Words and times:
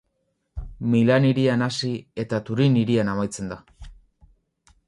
Milan 0.93 1.27
hirian 1.29 1.65
hasi 1.67 1.91
eta 2.25 2.41
Turin 2.49 2.81
hirian 2.85 3.15
amaitzen 3.15 3.53
da. 3.55 3.63